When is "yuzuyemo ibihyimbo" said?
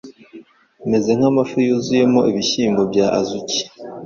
1.67-2.81